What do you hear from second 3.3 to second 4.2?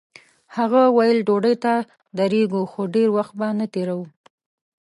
به نه تېروو.